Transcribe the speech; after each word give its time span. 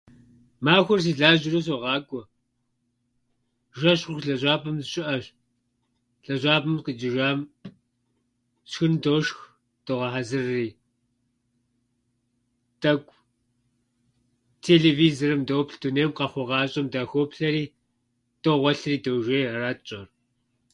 Махуэр 0.63 0.99
сылажьэурэ 1.03 1.61
согъакӏуэ. 1.65 2.21
Жэщ 3.79 4.01
хъуху 4.05 4.23
лэжьапӏэм 4.27 4.75
сыщыӏэщ. 4.79 5.25
Лэжьапӏэм 6.25 6.73
сыкъикӏыжам, 6.77 7.39
шхын 8.69 8.93
дошх 9.03 9.37
догъэхьэзырри. 9.85 10.69
Тӏэкӏу 12.81 13.17
телевизорым 14.65 15.41
доплъ, 15.47 15.75
дунейм 15.81 16.11
къахъуэ-къащӏэм 16.17 16.87
дахоплъэри 16.93 17.63
догъуэлъри 18.43 18.97
дожей. 19.05 19.45
Ара 19.53 19.71
тщӏэр. 19.75 20.07